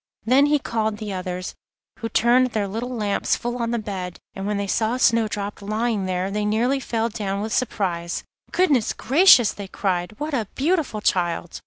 [0.25, 1.53] Then he called the others,
[1.99, 6.07] who turned their little lamps full on the bed, and when they saw Snowdrop lying
[6.07, 8.23] there they nearly fell down with surprise.
[8.51, 11.59] 'Goodness gracious!' they cried, 'what a beautiful child!